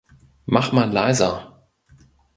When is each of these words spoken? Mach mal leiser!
Mach 0.47 0.71
mal 0.73 0.89
leiser! 0.91 1.63